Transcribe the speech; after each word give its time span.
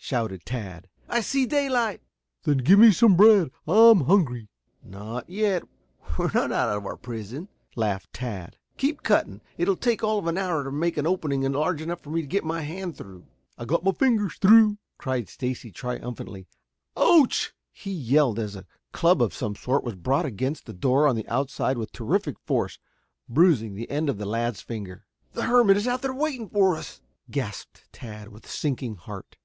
shouted 0.00 0.44
Tad. 0.46 0.88
"I 1.08 1.20
see 1.20 1.44
daylight." 1.46 2.00
"Then 2.44 2.58
give 2.58 2.78
me 2.80 2.90
some 2.92 3.14
bread. 3.14 3.50
I'm 3.66 4.02
hungry." 4.06 4.48
"Not 4.82 5.28
yet. 5.30 5.62
We're 6.18 6.30
not 6.32 6.50
out 6.50 6.74
of 6.76 6.84
our 6.86 6.96
prison," 6.96 7.48
laughed 7.76 8.12
Tad. 8.14 8.56
"Keep 8.78 9.02
cutting. 9.04 9.40
It 9.58 9.68
will 9.68 9.76
take 9.76 10.02
all 10.02 10.18
of 10.18 10.26
an 10.26 10.36
hour 10.38 10.64
to 10.64 10.72
make 10.72 10.96
an 10.96 11.06
opening 11.06 11.42
large 11.52 11.80
enough 11.82 12.00
for 12.00 12.10
me 12.10 12.22
to 12.22 12.26
get 12.26 12.44
my 12.44 12.62
hand 12.62 12.96
through" 12.96 13.26
"I 13.58 13.66
got 13.66 13.84
my 13.84 13.92
finger 13.92 14.28
through," 14.30 14.78
cried 14.96 15.28
Stacy 15.28 15.70
triumphantly. 15.70 16.46
"Ouch!" 16.96 17.52
he 17.70 17.92
yelled 17.92 18.38
as 18.40 18.56
a 18.56 18.66
club 18.92 19.20
of 19.22 19.32
some 19.34 19.54
sort 19.56 19.84
was 19.84 19.94
brought 19.96 20.24
against 20.26 20.64
the 20.66 20.72
door 20.72 21.06
on 21.06 21.14
the 21.16 21.28
outside 21.28 21.76
with 21.78 21.92
terrific 21.92 22.36
force, 22.40 22.78
bruising 23.28 23.74
the 23.74 23.88
end 23.90 24.08
of 24.08 24.16
the 24.18 24.26
lad's 24.26 24.60
finger. 24.62 25.04
"The 25.34 25.42
hermit 25.44 25.76
is 25.76 25.86
out 25.88 26.00
there 26.02 26.14
waiting 26.14 26.48
for 26.48 26.76
us!" 26.76 27.00
gasped 27.30 27.84
Tad, 27.92 28.28
with 28.30 28.48
sinking 28.50 28.96
heart. 28.96 29.36